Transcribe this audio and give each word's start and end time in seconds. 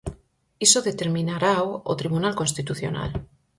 Iso 0.65 0.79
determinarao 0.89 1.67
o 1.91 1.93
Tribunal 2.01 2.33
Constitucional. 2.41 3.11